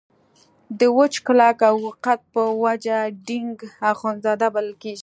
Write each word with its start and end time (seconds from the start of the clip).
د 0.79 0.81
وچ 0.97 1.13
کلک 1.25 1.57
او 1.69 1.75
اوږده 1.83 1.97
قد 2.05 2.19
په 2.33 2.41
وجه 2.63 2.97
ډینګ 3.25 3.57
اخندزاده 3.91 4.47
بلل 4.55 4.69
کېده. 4.81 4.99